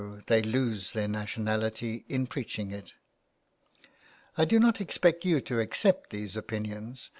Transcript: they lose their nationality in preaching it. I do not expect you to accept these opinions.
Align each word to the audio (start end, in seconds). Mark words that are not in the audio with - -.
they 0.25 0.41
lose 0.41 0.93
their 0.93 1.07
nationality 1.07 2.05
in 2.09 2.25
preaching 2.25 2.71
it. 2.71 2.93
I 4.35 4.45
do 4.45 4.59
not 4.59 4.81
expect 4.81 5.25
you 5.25 5.41
to 5.41 5.59
accept 5.59 6.09
these 6.09 6.35
opinions. 6.35 7.09